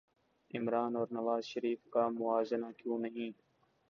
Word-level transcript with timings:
عمرا 0.51 0.83
ن 0.89 0.95
اور 0.95 1.07
نواز 1.11 1.43
شریف 1.45 1.79
کا 1.93 2.03
موازنہ 2.09 2.69
کیوں 2.77 2.97
نہیں 2.99 3.31